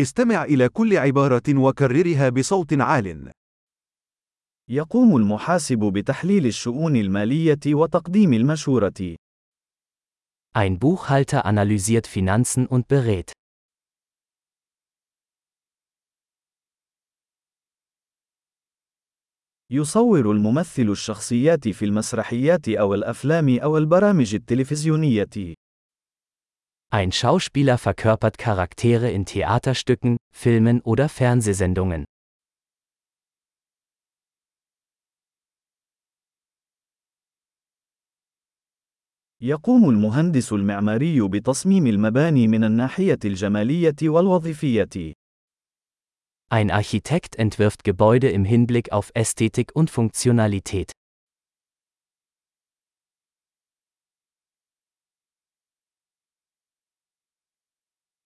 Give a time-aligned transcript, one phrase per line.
[0.00, 3.32] استمع إلى كل عبارة وكررها بصوت عال.
[4.70, 9.16] يقوم المحاسب بتحليل الشؤون المالية وتقديم المشورة.
[10.54, 13.32] Ein Buchhalter analysiert Finanzen und berät.
[19.70, 25.54] يصور الممثل الشخصيات في المسرحيات أو الأفلام أو البرامج التلفزيونية.
[26.93, 32.03] Ein Schauspieler verkörpert Charaktere in Theaterstücken, Filmen oder Fernsehsendungen.
[39.43, 45.13] يقوم المهندس المعماري بتصميم المباني من الناحية الجمالية والوظيفية.
[46.49, 50.91] Ein Architekt entwirft Gebäude im Hinblick auf Ästhetik und Funktionalität.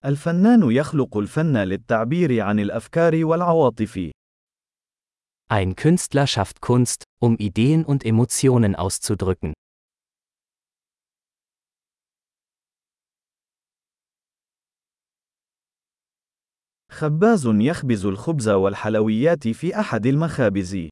[0.04, 4.10] الفنان يخلق الفن للتعبير عن الأفكار والعواطف.
[5.52, 9.52] Ein Künstler schafft Kunst, um Ideen und Emotionen auszudrücken.
[16.90, 20.88] خباز يخبز الخبز والحلويات في أحد المخابز.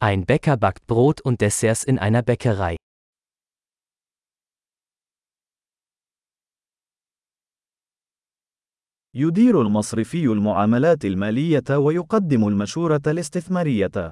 [0.00, 2.76] Ein Bäcker backt Brot und Desserts in einer Bäckerei.
[9.15, 14.11] يدير المصرفي المعاملات المالية ويقدم المشورة الاستثمارية.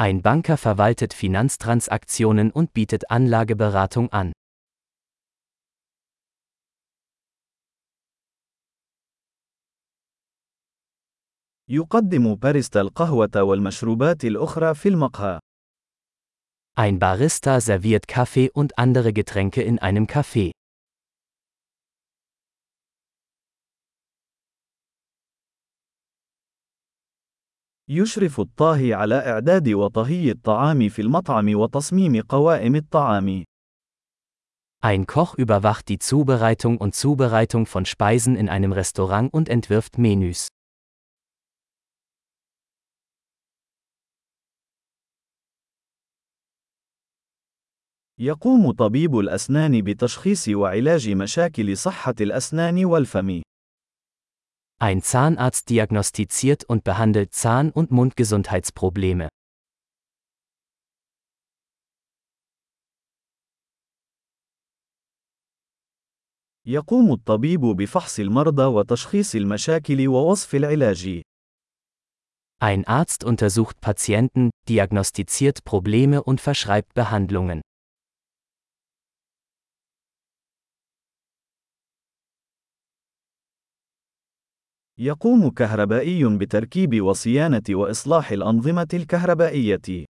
[0.00, 4.32] Ein Banker verwaltet Finanztransaktionen und bietet Anlageberatung an.
[11.70, 15.40] يقدم باريستا القهوة والمشروبات الأخرى في المقهى.
[16.78, 20.52] Ein Barista serviert Kaffee und andere Getränke in einem Café.
[27.89, 33.43] يشرف الطاهي على إعداد وطهي الطعام في المطعم وتصميم قوائم الطعام.
[34.81, 40.47] Ein Koch überwacht die Zubereitung und Zubereitung von Speisen in einem Restaurant und entwirft Menüs.
[48.19, 53.41] يقوم طبيب الأسنان بتشخيص وعلاج مشاكل صحة الأسنان والفم.
[54.80, 59.28] Ein Zahnarzt diagnostiziert und behandelt Zahn- und Mundgesundheitsprobleme.
[66.66, 71.22] يقوم الطبيب بفحص المرضى وتشخيص المشاكل ووصف العلاج.
[72.60, 77.62] Ein Arzt untersucht Patienten, diagnostiziert Probleme und verschreibt Behandlungen.
[84.97, 90.05] يقوم كهربائي بتركيب وصيانة وإصلاح الأنظمة الكهربائية.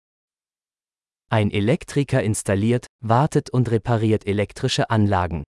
[1.29, 5.43] Ein Elektriker installiert, wartet und repariert elektrische Anlagen.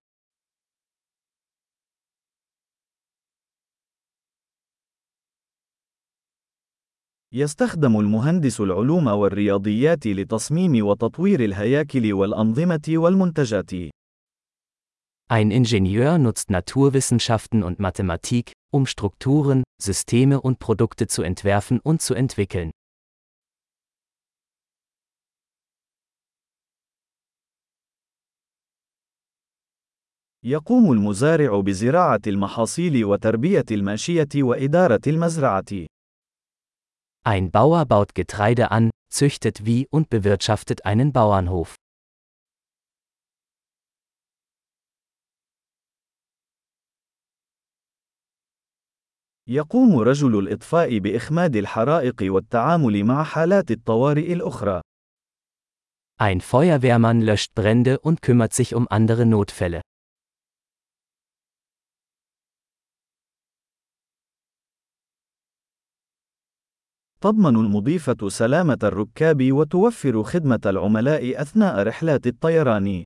[7.35, 13.71] يستخدم المهندس العلوم والرياضيات لتصميم وتطوير الهياكل والأنظمة والمنتجات.
[15.31, 22.14] Ein Ingenieur nutzt Naturwissenschaften und Mathematik, um Strukturen, Systeme und Produkte zu entwerfen und zu
[22.14, 22.70] entwickeln.
[30.44, 35.86] يقوم المزارع بزراعة المحاصيل وتربية الماشية وإدارة المزرعة.
[37.24, 41.74] Ein Bauer baut Getreide an, züchtet Vieh und bewirtschaftet einen Bauernhof.
[49.47, 54.81] يقوم رجل الإطفاء بإخماد الحرائق والتعامل مع حالات الطوارئ الأخرى.
[56.21, 59.81] Ein Feuerwehrmann löscht Brände und kümmert sich um andere Notfälle.
[67.21, 73.03] تضمن المضيفة سلامة الركاب وتوفر خدمة العملاء أثناء رحلات الطيران.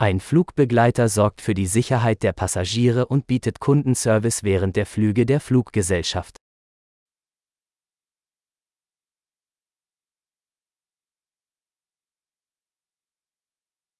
[0.00, 5.40] Ein Flugbegleiter sorgt für die Sicherheit der Passagiere und bietet Kundenservice während der Flüge der
[5.40, 6.36] Fluggesellschaft.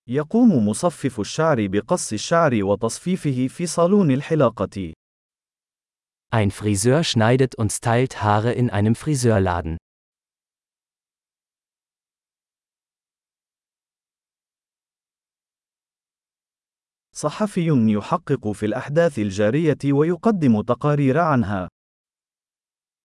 [0.08, 4.92] يقوم مصفف الشعر بقص الشعر وتصفيفه في صالون الحلاقة.
[6.30, 9.78] Ein Friseur schneidet und stylt Haare in einem Friseurladen.
[17.15, 21.67] صحفي يحقق في الأحداث الجارية ويقدم تقارير عنها.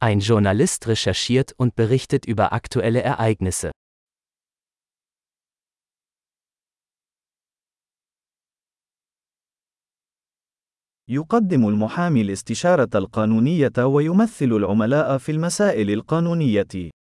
[0.04, 3.72] Ein Journalist recherchiert und berichtet über aktuelle Ereignisse.
[11.08, 16.92] يقدم المحامي الاستشارة القانونية ويمثل العملاء في المسائل القانونية.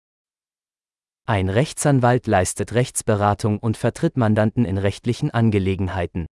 [1.27, 6.27] Ein Rechtsanwalt leistet Rechtsberatung und vertritt Mandanten in rechtlichen Angelegenheiten.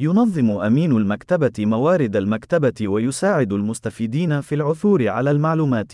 [0.00, 5.92] ينظم أمين المكتبة موارد المكتبة ويساعد المستفيدين في العثور على المعلومات.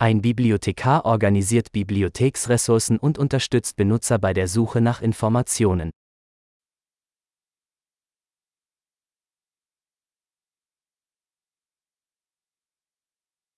[0.00, 5.90] Ein Bibliothekar organisiert Bibliotheksressourcen und unterstützt Benutzer bei der Suche nach Informationen.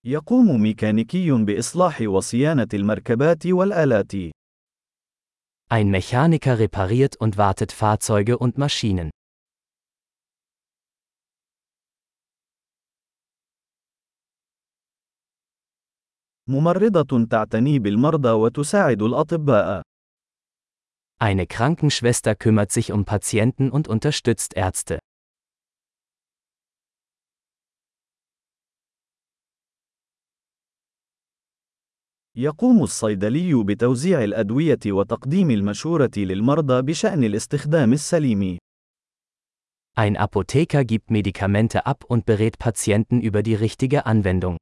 [0.05, 4.40] يقوم ميكانيكي بإصلاح وصيانة المركبات والآلات.
[5.70, 9.10] Ein Mechaniker repariert und wartet Fahrzeuge und Maschinen.
[16.48, 19.82] ممرضة تعتني بالمرضى وتساعد الأطباء.
[21.18, 25.00] Eine Krankenschwester kümmert sich um Patienten und unterstützt Ärzte.
[32.35, 38.57] يقوم الصيدلي بتوزيع الأدوية وتقديم المشورة للمرضى بشأن الاستخدام السليم.
[39.97, 44.57] Ein Apotheker gibt Medikamente ab und berät Patienten über die richtige Anwendung.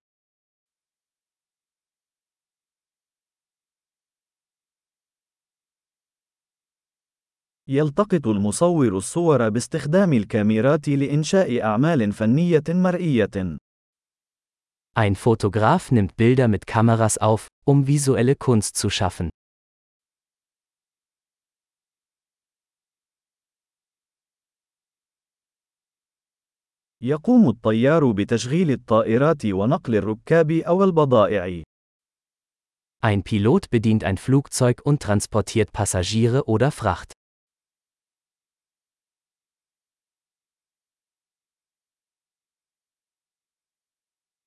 [7.67, 13.59] يلتقط المصور الصور باستخدام الكاميرات لإنشاء أعمال فنية مرئية.
[14.96, 19.30] Ein Fotograf nimmt Bilder mit Kameras auf, um visuelle Kunst zu schaffen.
[27.02, 31.62] يقوم الطيار بتشغيل الطائرات ونقل الركاب أو البضائع.
[33.02, 37.12] Ein Pilot bedient ein Flugzeug und transportiert Passagiere oder Fracht.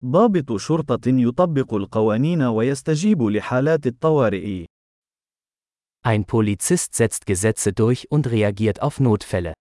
[0.05, 4.67] ضابط شرطة يطبق القوانين ويستجيب لحالات الطوارئ.
[6.05, 9.53] Ein Polizist setzt Gesetze durch und reagiert auf Notfälle.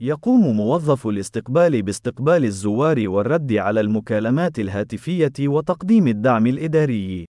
[0.00, 7.24] يقوم موظف الاستقبال باستقبال الزوار والرد على المكالمات الهاتفية وتقديم الدعم الإداري.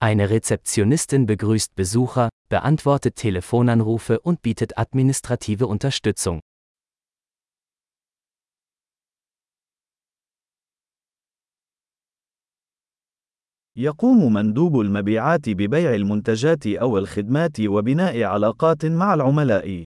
[0.00, 6.39] Eine Rezeptionistin begrüßt Besucher, beantwortet Telefonanrufe und bietet administrative Unterstützung.
[13.77, 19.83] يقوم مندوب المبيعات ببيع المنتجات أو الخدمات وبناء علاقات مع العملاء.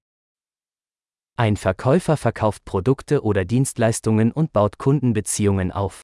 [1.35, 6.01] Ein Verkäufer verkauft Produkte oder Dienstleistungen und baut Kundenbeziehungen auf.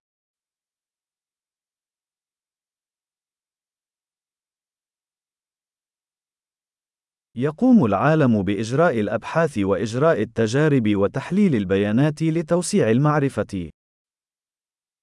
[7.36, 13.70] يقوم العالم بإجراء الأبحاث وإجراء التجارب وتحليل البيانات لتوسيع المعرفة.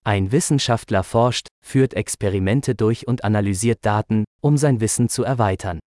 [0.03, 5.79] Ein Wissenschaftler forscht, führt Experimente durch und analysiert Daten, um sein Wissen zu erweitern.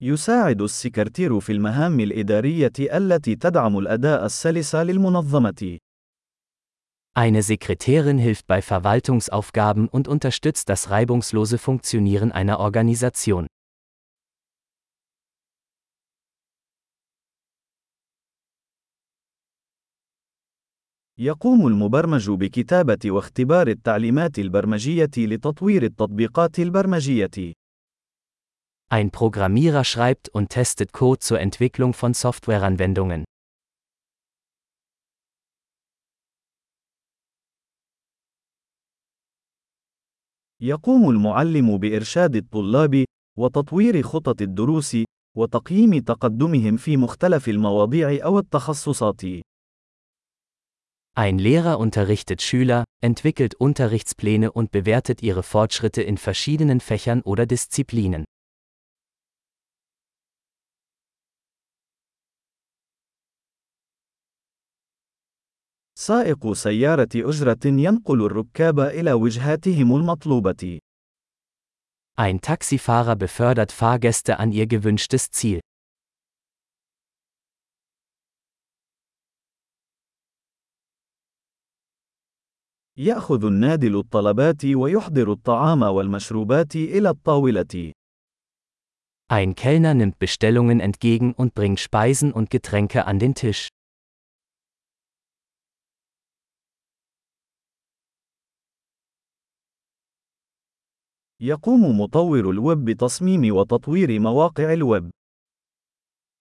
[0.00, 5.78] يساعد السكرتير في المهام الإدارية التي تدعم الأداء السلس للمنظمة.
[7.17, 13.47] Eine Sekretärin hilft bei Verwaltungsaufgaben und unterstützt das reibungslose Funktionieren einer Organisation.
[21.19, 27.53] يقوم المبرمج بكتابة واختبار التعليمات البرمجية لتطوير التطبيقات البرمجية.
[28.89, 33.25] Ein Programmierer schreibt und testet Code zur Entwicklung von Softwareanwendungen.
[40.62, 43.04] يقوم المعلم بإرشاد الطلاب
[43.38, 44.96] وتطوير خطط الدروس
[45.36, 49.22] وتقييم تقدمهم في مختلف المواضيع أو التخصصات.
[51.14, 58.24] Ein Lehrer unterrichtet Schüler, entwickelt Unterrichtspläne und bewertet ihre Fortschritte in verschiedenen Fächern oder Disziplinen.
[66.01, 70.79] سائق سيارة أجرة ينقل الركاب إلى وجهاتهم المطلوبة.
[72.15, 75.59] Ein Taxifahrer befördert Fahrgäste an ihr gewünschtes Ziel.
[82.97, 87.91] يأخذ النادل الطلبات ويحضر الطعام والمشروبات إلى الطاولة.
[89.29, 93.67] Ein Kellner nimmt Bestellungen entgegen und bringt Speisen und Getränke an den Tisch.
[101.44, 105.10] يقوم مطور الويب بتصميم وتطوير مواقع الويب.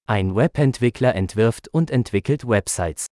[0.08, 3.05] Ein Webentwickler entwirft und entwickelt Websites.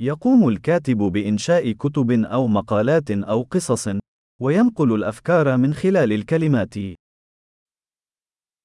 [0.00, 3.88] يقوم الكاتب بإنشاء كتب أو مقالات أو قصص،
[4.40, 6.74] وينقل الأفكار من خلال الكلمات.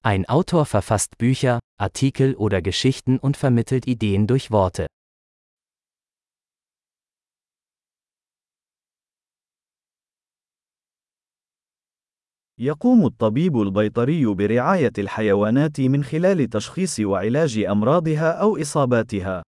[0.03, 4.87] Ein Autor verfasst Bücher, Artikel oder Geschichten und vermittelt Ideen durch Worte.
[12.63, 19.43] يقوم الطبيب البيطري برعاية الحيوانات من خلال تشخيص وعلاج أمراضها أو إصاباتها.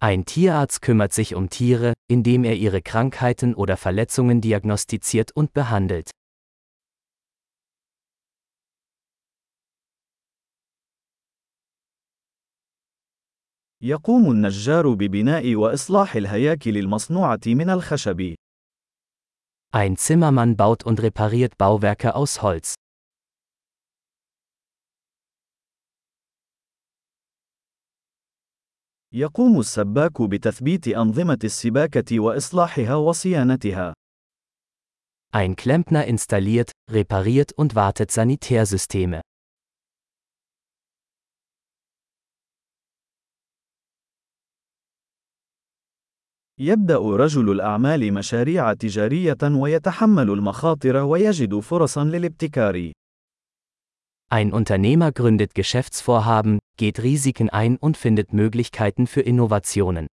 [0.00, 6.10] Ein Tierarzt kümmert sich um Tiere, indem er ihre Krankheiten oder Verletzungen diagnostiziert und behandelt.
[13.82, 18.34] يقوم النجار ببناء وإصلاح الهياكل المصنوعة من الخشب.
[19.75, 22.75] Ein Zimmermann baut und repariert Bauwerke aus Holz.
[29.13, 33.93] يقوم السباك بتثبيت أنظمة السباكة وإصلاحها وصيانتها.
[35.33, 39.21] Ein Klempner installiert, repariert und wartet Sanitärsysteme.
[46.60, 52.92] يبدأ رجل الأعمال مشاريع تجارية ويتحمل المخاطر ويجد فرصا للابتكار.
[54.28, 60.06] Ein Unternehmer gründet Geschäftsvorhaben, geht Risiken ein und findet Möglichkeiten für Innovationen.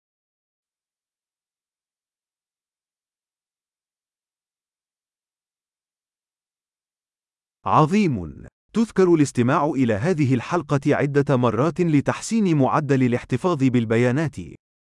[7.66, 8.48] عظيم.
[8.74, 14.36] تذكر الاستماع إلى هذه الحلقة عدة مرات لتحسين معدل الاحتفاظ بالبيانات.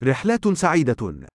[0.02, 1.26] رحلات سعيدة.